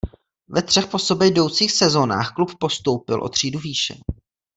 Ve 0.47 0.61
třech 0.61 0.87
po 0.87 0.99
sobě 0.99 1.27
jdoucích 1.27 1.71
sezonách 1.71 2.33
klub 2.33 2.55
postoupil 2.59 3.23
o 3.23 3.29
třídu 3.29 3.59
výše. 3.59 3.95